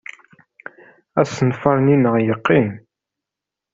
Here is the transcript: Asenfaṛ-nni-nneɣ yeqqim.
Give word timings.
Asenfaṛ-nni-nneɣ 1.21 2.15
yeqqim. 2.19 2.69